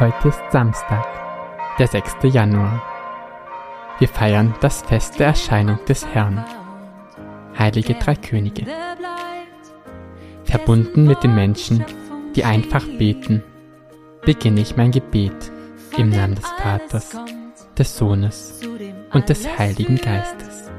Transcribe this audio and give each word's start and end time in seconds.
Heute 0.00 0.28
ist 0.28 0.40
Samstag, 0.50 1.06
der 1.78 1.86
6. 1.86 2.32
Januar. 2.32 2.82
Wir 3.98 4.08
feiern 4.08 4.54
das 4.62 4.80
Fest 4.80 5.20
der 5.20 5.26
Erscheinung 5.26 5.78
des 5.86 6.06
Herrn. 6.06 6.42
Heilige 7.58 7.92
Drei 7.92 8.14
Könige. 8.14 8.64
Verbunden 10.44 11.06
mit 11.06 11.22
den 11.22 11.34
Menschen, 11.34 11.84
die 12.34 12.44
einfach 12.44 12.86
beten, 12.86 13.42
beginne 14.22 14.62
ich 14.62 14.74
mein 14.74 14.90
Gebet 14.90 15.52
im 15.98 16.08
Namen 16.08 16.34
des 16.34 16.48
Vaters, 16.48 17.14
des 17.76 17.94
Sohnes 17.94 18.62
und 19.12 19.28
des 19.28 19.46
Heiligen 19.58 19.96
Geistes. 19.96 20.69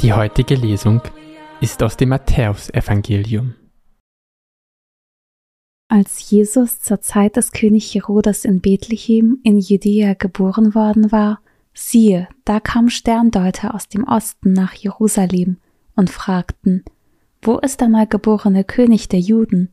Die 0.00 0.12
heutige 0.12 0.54
Lesung 0.54 1.02
ist 1.60 1.82
aus 1.82 1.96
dem 1.96 2.10
Matthäusevangelium. 2.10 3.56
Als 5.88 6.30
Jesus 6.30 6.80
zur 6.80 7.00
Zeit 7.00 7.34
des 7.34 7.50
König 7.50 7.92
Herodes 7.96 8.44
in 8.44 8.60
Bethlehem 8.60 9.40
in 9.42 9.58
Judäa 9.58 10.14
geboren 10.14 10.76
worden 10.76 11.10
war, 11.10 11.40
siehe, 11.74 12.28
da 12.44 12.60
kamen 12.60 12.90
Sterndeuter 12.90 13.74
aus 13.74 13.88
dem 13.88 14.04
Osten 14.04 14.52
nach 14.52 14.72
Jerusalem 14.72 15.56
und 15.96 16.10
fragten, 16.10 16.84
wo 17.42 17.58
ist 17.58 17.80
der 17.80 17.88
neugeborene 17.88 18.62
König 18.62 19.08
der 19.08 19.20
Juden? 19.20 19.68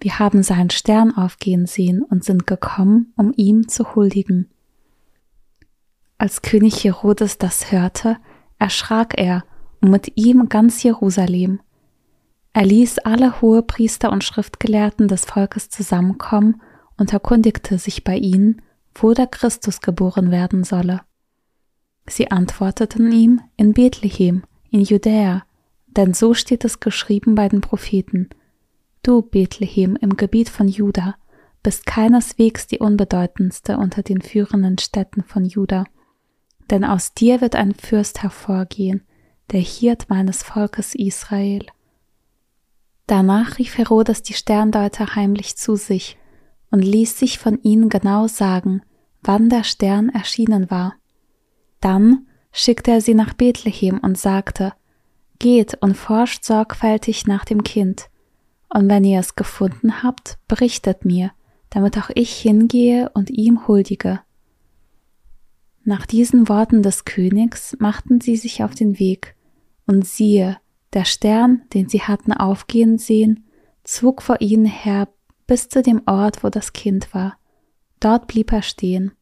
Wir 0.00 0.18
haben 0.18 0.42
seinen 0.42 0.70
Stern 0.70 1.14
aufgehen 1.14 1.66
sehen 1.66 2.02
und 2.02 2.24
sind 2.24 2.46
gekommen, 2.46 3.12
um 3.16 3.34
ihm 3.36 3.68
zu 3.68 3.94
huldigen. 3.94 4.48
Als 6.16 6.40
König 6.40 6.84
Herodes 6.84 7.36
das 7.36 7.70
hörte, 7.70 8.16
erschrak 8.58 9.18
er 9.18 9.44
mit 9.80 10.12
ihm 10.16 10.48
ganz 10.48 10.82
Jerusalem. 10.82 11.60
Er 12.52 12.64
ließ 12.64 12.98
alle 13.00 13.40
Hohepriester 13.40 14.10
und 14.10 14.24
Schriftgelehrten 14.24 15.08
des 15.08 15.24
Volkes 15.24 15.68
zusammenkommen 15.68 16.60
und 16.96 17.12
erkundigte 17.12 17.78
sich 17.78 18.04
bei 18.04 18.16
ihnen, 18.16 18.62
wo 18.94 19.14
der 19.14 19.26
Christus 19.26 19.80
geboren 19.80 20.30
werden 20.30 20.64
solle. 20.64 21.02
Sie 22.06 22.30
antworteten 22.30 23.12
ihm 23.12 23.40
in 23.56 23.74
Bethlehem, 23.74 24.42
in 24.70 24.80
Judäa, 24.80 25.44
denn 25.86 26.14
so 26.14 26.34
steht 26.34 26.64
es 26.64 26.80
geschrieben 26.80 27.34
bei 27.34 27.48
den 27.48 27.60
Propheten. 27.60 28.28
Du, 29.02 29.22
Bethlehem 29.22 29.96
im 29.96 30.16
Gebiet 30.16 30.48
von 30.48 30.68
Juda, 30.68 31.14
bist 31.62 31.86
keineswegs 31.86 32.66
die 32.66 32.78
unbedeutendste 32.78 33.76
unter 33.76 34.02
den 34.02 34.22
führenden 34.22 34.78
Städten 34.78 35.22
von 35.22 35.44
Juda, 35.44 35.84
denn 36.70 36.84
aus 36.84 37.14
dir 37.14 37.40
wird 37.40 37.56
ein 37.56 37.74
Fürst 37.74 38.22
hervorgehen, 38.22 39.02
der 39.52 39.60
Hirt 39.60 40.08
meines 40.08 40.42
Volkes 40.42 40.94
Israel. 40.94 41.66
Danach 43.06 43.58
rief 43.58 43.78
Herodes 43.78 44.22
die 44.22 44.34
Sterndeuter 44.34 45.14
heimlich 45.14 45.56
zu 45.56 45.76
sich 45.76 46.18
und 46.70 46.82
ließ 46.82 47.18
sich 47.18 47.38
von 47.38 47.58
ihnen 47.62 47.88
genau 47.88 48.26
sagen, 48.26 48.82
wann 49.22 49.48
der 49.48 49.64
Stern 49.64 50.10
erschienen 50.10 50.70
war. 50.70 50.94
Dann 51.80 52.26
schickte 52.52 52.90
er 52.90 53.00
sie 53.00 53.14
nach 53.14 53.32
Bethlehem 53.34 53.98
und 53.98 54.18
sagte, 54.18 54.74
Geht 55.38 55.80
und 55.80 55.96
forscht 55.96 56.44
sorgfältig 56.44 57.26
nach 57.26 57.44
dem 57.44 57.62
Kind, 57.62 58.10
und 58.68 58.88
wenn 58.88 59.04
ihr 59.04 59.20
es 59.20 59.36
gefunden 59.36 60.02
habt, 60.02 60.38
berichtet 60.48 61.04
mir, 61.04 61.30
damit 61.70 61.96
auch 61.96 62.10
ich 62.14 62.36
hingehe 62.38 63.10
und 63.14 63.30
ihm 63.30 63.66
huldige. 63.66 64.20
Nach 65.84 66.04
diesen 66.04 66.48
Worten 66.48 66.82
des 66.82 67.04
Königs 67.06 67.76
machten 67.78 68.20
sie 68.20 68.36
sich 68.36 68.62
auf 68.62 68.74
den 68.74 68.98
Weg, 68.98 69.36
und 69.88 70.06
siehe, 70.06 70.58
der 70.92 71.04
Stern, 71.04 71.62
den 71.74 71.88
sie 71.88 72.02
hatten 72.02 72.32
aufgehen 72.32 72.98
sehen, 72.98 73.44
zog 73.82 74.22
vor 74.22 74.40
ihnen 74.40 74.66
her 74.66 75.08
bis 75.46 75.68
zu 75.68 75.82
dem 75.82 76.02
Ort, 76.06 76.44
wo 76.44 76.50
das 76.50 76.72
Kind 76.72 77.12
war. 77.14 77.36
Dort 78.00 78.28
blieb 78.28 78.52
er 78.52 78.62
stehen. 78.62 79.12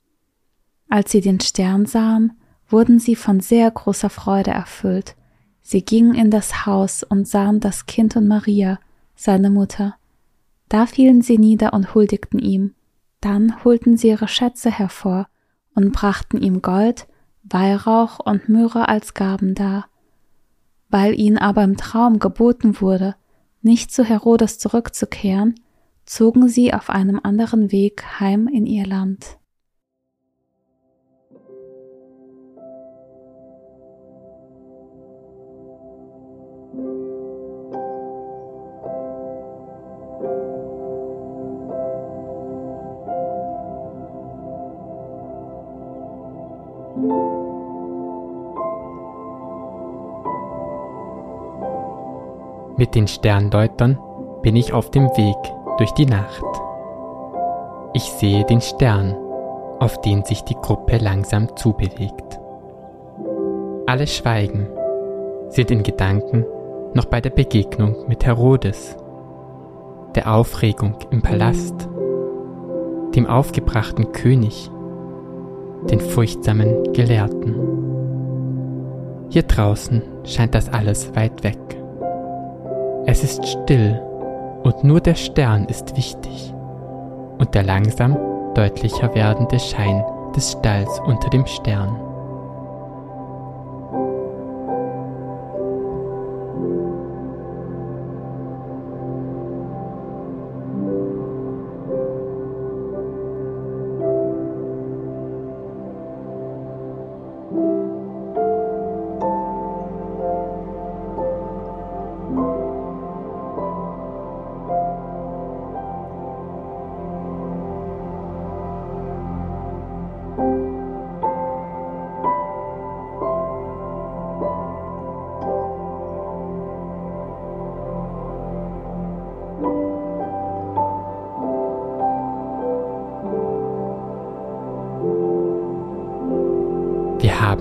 Als 0.88 1.12
sie 1.12 1.20
den 1.20 1.40
Stern 1.40 1.86
sahen, 1.86 2.32
wurden 2.68 2.98
sie 2.98 3.16
von 3.16 3.40
sehr 3.40 3.70
großer 3.70 4.10
Freude 4.10 4.50
erfüllt. 4.50 5.16
Sie 5.62 5.84
gingen 5.84 6.14
in 6.14 6.30
das 6.30 6.66
Haus 6.66 7.02
und 7.02 7.26
sahen 7.26 7.60
das 7.60 7.86
Kind 7.86 8.16
und 8.16 8.28
Maria, 8.28 8.78
seine 9.14 9.50
Mutter. 9.50 9.96
Da 10.68 10.86
fielen 10.86 11.22
sie 11.22 11.38
nieder 11.38 11.72
und 11.72 11.94
huldigten 11.94 12.38
ihm. 12.38 12.74
Dann 13.20 13.64
holten 13.64 13.96
sie 13.96 14.08
ihre 14.08 14.28
Schätze 14.28 14.70
hervor 14.70 15.28
und 15.74 15.92
brachten 15.92 16.40
ihm 16.40 16.60
Gold, 16.60 17.06
Weihrauch 17.44 18.18
und 18.18 18.48
Myrrhe 18.48 18.88
als 18.88 19.14
Gaben 19.14 19.54
dar. 19.54 19.86
Weil 20.88 21.18
ihnen 21.18 21.38
aber 21.38 21.64
im 21.64 21.76
Traum 21.76 22.18
geboten 22.18 22.80
wurde, 22.80 23.16
nicht 23.62 23.90
zu 23.90 24.04
Herodes 24.04 24.58
zurückzukehren, 24.58 25.54
zogen 26.04 26.48
sie 26.48 26.72
auf 26.72 26.90
einem 26.90 27.20
anderen 27.22 27.72
Weg 27.72 28.20
heim 28.20 28.46
in 28.48 28.66
ihr 28.66 28.86
Land. 28.86 29.38
Mit 52.78 52.94
den 52.94 53.08
Sterndeutern 53.08 53.98
bin 54.42 54.54
ich 54.54 54.74
auf 54.74 54.90
dem 54.90 55.04
Weg 55.16 55.36
durch 55.78 55.92
die 55.92 56.04
Nacht. 56.04 56.44
Ich 57.94 58.02
sehe 58.02 58.44
den 58.44 58.60
Stern, 58.60 59.16
auf 59.80 59.98
den 60.02 60.24
sich 60.24 60.42
die 60.42 60.56
Gruppe 60.56 60.98
langsam 60.98 61.56
zubewegt. 61.56 62.38
Alle 63.86 64.06
schweigen, 64.06 64.68
sind 65.48 65.70
in 65.70 65.82
Gedanken 65.82 66.44
noch 66.92 67.06
bei 67.06 67.22
der 67.22 67.30
Begegnung 67.30 68.06
mit 68.08 68.26
Herodes, 68.26 68.96
der 70.14 70.34
Aufregung 70.34 70.96
im 71.10 71.22
Palast, 71.22 71.88
dem 73.14 73.26
aufgebrachten 73.26 74.12
König, 74.12 74.70
den 75.90 76.00
furchtsamen 76.00 76.92
Gelehrten. 76.92 77.54
Hier 79.30 79.44
draußen 79.44 80.02
scheint 80.24 80.54
das 80.54 80.68
alles 80.68 81.14
weit 81.16 81.42
weg. 81.42 81.56
Es 83.08 83.22
ist 83.22 83.46
still 83.46 84.00
und 84.64 84.82
nur 84.82 85.00
der 85.00 85.14
Stern 85.14 85.66
ist 85.66 85.96
wichtig 85.96 86.52
und 87.38 87.54
der 87.54 87.62
langsam 87.62 88.18
deutlicher 88.54 89.14
werdende 89.14 89.60
Schein 89.60 90.04
des 90.34 90.52
Stalls 90.52 90.90
unter 91.06 91.30
dem 91.30 91.46
Stern. 91.46 91.96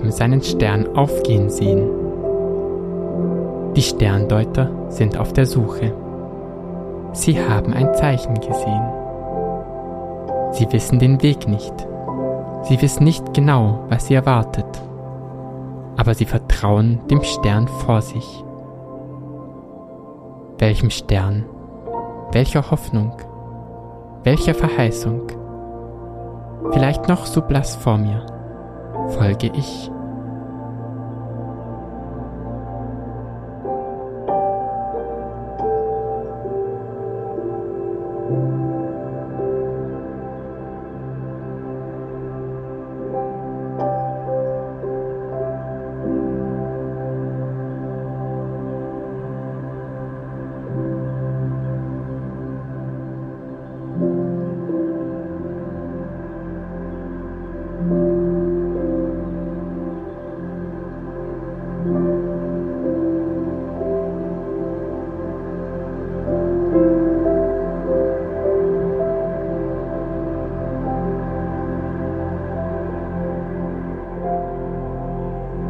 Haben 0.06 0.12
seinen 0.12 0.42
Stern 0.42 0.96
aufgehen 0.96 1.50
sehen. 1.50 1.90
Die 3.74 3.82
Sterndeuter 3.82 4.70
sind 4.88 5.18
auf 5.18 5.32
der 5.32 5.46
Suche. 5.46 5.92
Sie 7.12 7.36
haben 7.40 7.72
ein 7.72 7.92
Zeichen 7.94 8.34
gesehen. 8.34 8.88
Sie 10.52 10.72
wissen 10.72 11.00
den 11.00 11.20
Weg 11.22 11.48
nicht. 11.48 11.74
Sie 12.62 12.80
wissen 12.80 13.02
nicht 13.02 13.34
genau, 13.34 13.84
was 13.88 14.06
sie 14.06 14.14
erwartet. 14.14 14.66
Aber 15.96 16.14
sie 16.14 16.24
vertrauen 16.24 17.00
dem 17.10 17.22
Stern 17.24 17.66
vor 17.66 18.00
sich. 18.00 18.44
Welchem 20.58 20.90
Stern? 20.90 21.46
Welcher 22.30 22.70
Hoffnung? 22.70 23.12
Welcher 24.22 24.54
Verheißung? 24.54 25.22
Vielleicht 26.70 27.08
noch 27.08 27.26
so 27.26 27.40
blass 27.42 27.74
vor 27.74 27.98
mir 27.98 28.24
folge 29.08 29.50
ich. 29.54 29.90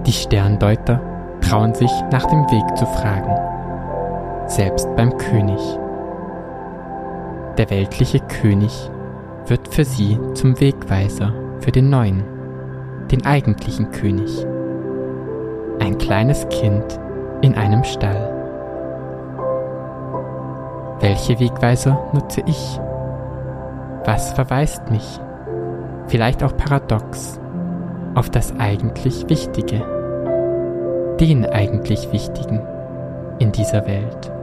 Die 0.06 0.12
Sterndeuter 0.12 1.00
trauen 1.40 1.74
sich 1.74 1.90
nach 2.12 2.26
dem 2.26 2.44
Weg 2.44 2.76
zu 2.76 2.86
fragen, 2.86 3.36
selbst 4.46 4.88
beim 4.94 5.16
König. 5.18 5.58
Der 7.58 7.68
weltliche 7.70 8.20
König 8.20 8.88
wird 9.46 9.66
für 9.66 9.84
sie 9.84 10.16
zum 10.34 10.60
Wegweiser 10.60 11.32
für 11.58 11.72
den 11.72 11.90
neuen, 11.90 12.22
den 13.10 13.26
eigentlichen 13.26 13.90
König. 13.90 14.46
Ein 15.80 15.98
kleines 15.98 16.48
Kind 16.50 17.00
in 17.42 17.56
einem 17.56 17.82
Stall. 17.82 18.32
Welche 21.00 21.40
Wegweiser 21.40 21.98
nutze 22.12 22.42
ich? 22.46 22.78
Was 24.04 24.32
verweist 24.34 24.88
mich? 24.88 25.18
Vielleicht 26.06 26.44
auch 26.44 26.56
paradox 26.56 27.40
auf 28.14 28.30
das 28.30 28.54
eigentlich 28.60 29.28
Wichtige 29.28 29.95
den 31.20 31.46
eigentlich 31.46 32.12
Wichtigen 32.12 32.60
in 33.38 33.52
dieser 33.52 33.86
Welt. 33.86 34.35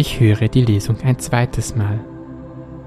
Ich 0.00 0.20
höre 0.20 0.46
die 0.46 0.64
Lesung 0.64 1.00
ein 1.00 1.18
zweites 1.18 1.74
Mal 1.74 1.98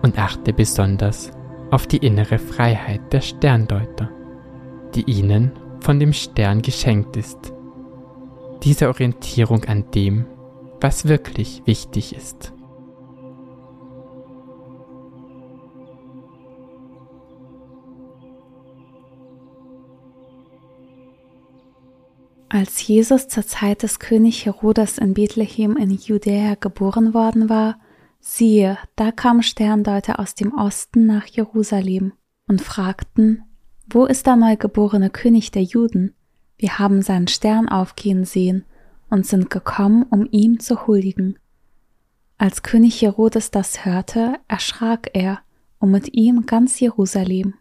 und 0.02 0.18
achte 0.18 0.54
besonders 0.54 1.30
auf 1.70 1.86
die 1.86 1.98
innere 1.98 2.40
Freiheit 2.40 3.12
der 3.12 3.20
Sterndeuter, 3.20 4.10
die 4.96 5.04
ihnen 5.04 5.52
von 5.82 6.00
dem 6.00 6.14
Stern 6.14 6.62
geschenkt 6.62 7.18
ist, 7.18 7.52
diese 8.64 8.88
Orientierung 8.88 9.66
an 9.66 9.92
dem, 9.94 10.26
was 10.80 11.06
wirklich 11.06 11.62
wichtig 11.66 12.16
ist. 12.16 12.54
Als 22.54 22.86
Jesus 22.86 23.30
zur 23.30 23.48
Zeit 23.48 23.82
des 23.82 24.00
König 24.00 24.46
Herodes 24.46 24.98
in 24.98 25.14
Bethlehem 25.14 25.78
in 25.78 25.90
Judäa 25.90 26.56
geboren 26.56 27.14
worden 27.14 27.48
war, 27.48 27.80
siehe, 28.20 28.78
da 28.98 29.14
kamen 29.14 29.42
Sterndeuter 29.42 30.20
aus 30.20 30.36
dem 30.36 30.54
Osten 30.54 31.06
nach 31.06 31.26
Jerusalem 31.28 32.12
und 32.50 32.60
fragten, 32.60 33.46
wo 33.90 34.04
ist 34.04 34.28
der 34.28 34.36
neugeborene 34.36 35.10
König 35.10 35.52
der 35.52 35.64
Juden? 35.64 36.14
Wir 36.58 36.78
haben 36.78 37.02
seinen 37.02 37.30
Stern 37.30 37.70
aufgehen 37.70 38.26
sehen 38.26 38.66
und 39.10 39.26
sind 39.26 39.50
gekommen, 39.50 40.04
um 40.10 40.28
ihm 40.30 40.60
zu 40.60 40.88
huldigen. 40.88 41.40
Als 42.38 42.64
König 42.64 43.02
Herodes 43.02 43.52
das 43.52 43.86
hörte, 43.86 44.34
erschrak 44.50 45.12
er 45.14 45.40
und 45.80 45.92
mit 45.92 46.14
ihm 46.14 46.46
ganz 46.48 46.82
Jerusalem. 46.82 47.54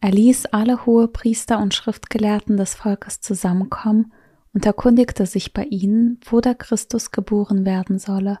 Er 0.00 0.12
ließ 0.12 0.46
alle 0.46 0.86
hohe 0.86 1.08
Priester 1.08 1.58
und 1.58 1.74
Schriftgelehrten 1.74 2.56
des 2.56 2.74
Volkes 2.74 3.20
zusammenkommen 3.20 4.12
und 4.54 4.64
erkundigte 4.64 5.26
sich 5.26 5.52
bei 5.52 5.64
ihnen, 5.64 6.18
wo 6.24 6.40
der 6.40 6.54
Christus 6.54 7.10
geboren 7.10 7.64
werden 7.66 7.98
solle. 7.98 8.38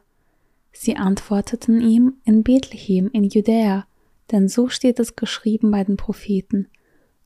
Sie 0.72 0.96
antworteten 0.96 1.80
ihm 1.80 2.14
in 2.24 2.42
Bethlehem 2.42 3.10
in 3.12 3.24
Judäa, 3.24 3.86
denn 4.30 4.48
so 4.48 4.68
steht 4.68 4.98
es 5.00 5.16
geschrieben 5.16 5.70
bei 5.70 5.84
den 5.84 5.96
Propheten. 5.96 6.68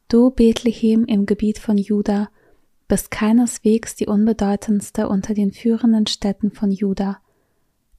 Du 0.09 0.31
Bethlehem 0.31 1.05
im 1.05 1.27
Gebiet 1.27 1.59
von 1.59 1.79
Juda 1.79 2.29
bist 2.89 3.11
keineswegs 3.11 3.95
die 3.95 4.07
unbedeutendste 4.07 5.09
unter 5.09 5.35
den 5.35 5.53
führenden 5.53 6.07
Städten 6.07 6.51
von 6.51 6.71
Juda, 6.71 7.19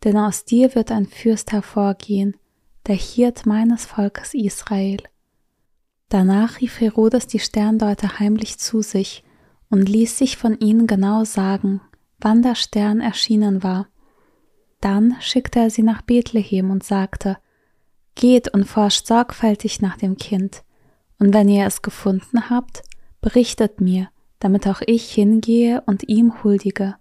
denn 0.04 0.18
aus 0.18 0.46
dir 0.46 0.76
wird 0.76 0.92
ein 0.92 1.06
Fürst 1.08 1.52
hervorgehen, 1.52 2.36
der 2.88 2.96
Hirt 2.96 3.46
meines 3.46 3.86
Volkes 3.86 4.34
Israel. 4.34 4.98
Danach 6.10 6.62
rief 6.62 6.80
Herodes 6.80 7.28
die 7.28 7.40
Sterndeuter 7.40 8.20
heimlich 8.20 8.60
zu 8.60 8.82
sich 8.82 9.24
und 9.70 9.90
ließ 9.90 10.18
sich 10.18 10.38
von 10.38 10.60
ihnen 10.60 10.88
genau 10.88 11.24
sagen, 11.24 11.82
wann 12.20 12.42
der 12.42 12.56
Stern 12.56 13.02
erschienen 13.02 13.64
war. 13.64 13.88
Dann 14.82 15.16
schickte 15.20 15.60
er 15.60 15.70
sie 15.70 15.84
nach 15.84 16.02
Bethlehem 16.02 16.70
und 16.70 16.84
sagte, 16.84 17.38
Geht 18.14 18.54
und 18.54 18.66
forscht 18.66 19.08
sorgfältig 19.08 19.82
nach 19.82 19.98
dem 19.98 20.18
Kind, 20.18 20.64
Und 21.20 21.34
wenn 21.34 21.50
ihr 21.50 21.66
es 21.66 21.82
gefunden 21.82 22.50
habt, 22.50 22.84
berichtet 23.22 23.82
mir, 23.82 24.10
damit 24.40 24.68
auch 24.68 24.82
ich 24.86 25.12
hingehe 25.12 25.82
und 25.86 26.08
ihm 26.08 26.44
huldige. 26.44 26.96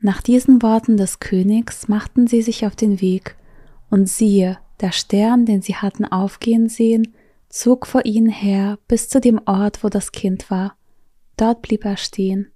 Nach 0.00 0.20
diesen 0.20 0.62
Worten 0.62 0.96
des 0.96 1.20
Königs 1.20 1.88
machten 1.88 2.26
sie 2.26 2.42
sich 2.42 2.66
auf 2.66 2.74
den 2.74 3.00
Weg, 3.00 3.36
und 3.88 4.08
siehe, 4.08 4.58
der 4.80 4.90
Stern, 4.92 5.46
den 5.46 5.62
sie 5.62 5.76
hatten 5.76 6.04
aufgehen 6.04 6.68
sehen, 6.68 7.14
zog 7.52 7.86
vor 7.86 8.04
ihnen 8.06 8.30
her 8.30 8.78
bis 8.88 9.08
zu 9.08 9.20
dem 9.20 9.40
Ort, 9.44 9.84
wo 9.84 9.88
das 9.88 10.10
Kind 10.10 10.50
war. 10.50 10.74
Dort 11.36 11.62
blieb 11.62 11.84
er 11.84 11.98
stehen. 11.98 12.50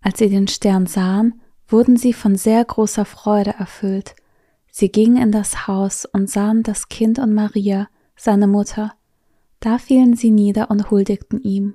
Als 0.00 0.18
sie 0.18 0.30
den 0.30 0.48
Stern 0.48 0.86
sahen, 0.86 1.40
wurden 1.68 1.96
sie 1.96 2.12
von 2.12 2.36
sehr 2.36 2.64
großer 2.64 3.04
Freude 3.04 3.50
erfüllt. 3.50 4.14
Sie 4.70 4.90
gingen 4.90 5.20
in 5.20 5.32
das 5.32 5.66
Haus 5.66 6.06
und 6.06 6.30
sahen 6.30 6.62
das 6.62 6.88
Kind 6.88 7.18
und 7.18 7.34
Maria, 7.34 7.88
seine 8.16 8.46
Mutter. 8.46 8.92
Da 9.58 9.78
fielen 9.78 10.14
sie 10.14 10.30
nieder 10.30 10.70
und 10.70 10.90
huldigten 10.90 11.40
ihm. 11.42 11.74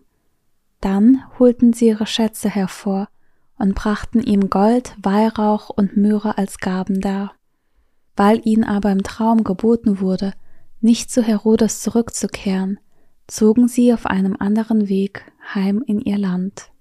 Dann 0.80 1.24
holten 1.38 1.74
sie 1.74 1.88
ihre 1.88 2.08
Schätze 2.08 2.50
hervor 2.50 3.10
und 3.60 3.76
brachten 3.76 4.22
ihm 4.22 4.50
Gold, 4.50 4.96
Weihrauch 5.02 5.70
und 5.70 5.98
Myrrhe 5.98 6.38
als 6.38 6.58
Gaben 6.60 7.02
dar. 7.02 7.34
Weil 8.16 8.42
ihnen 8.46 8.64
aber 8.64 8.92
im 8.92 9.04
Traum 9.04 9.44
geboten 9.44 10.00
wurde, 10.00 10.34
nicht 10.86 11.10
zu 11.10 11.24
Herodes 11.24 11.82
zurückzukehren, 11.82 12.80
zogen 13.26 13.68
sie 13.68 13.92
auf 13.92 14.06
einem 14.06 14.38
anderen 14.40 14.88
Weg 14.88 15.26
heim 15.56 15.84
in 15.86 16.00
ihr 16.00 16.20
Land. 16.20 16.72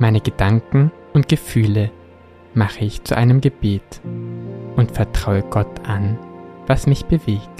Meine 0.00 0.20
Gedanken 0.20 0.90
und 1.12 1.28
Gefühle 1.28 1.92
mache 2.54 2.84
ich 2.84 3.04
zu 3.04 3.16
einem 3.16 3.40
Gebet 3.40 4.00
und 4.74 4.90
vertraue 4.90 5.42
Gott 5.42 5.86
an, 5.86 6.18
was 6.70 6.86
mich 6.86 7.04
bewegt. 7.04 7.59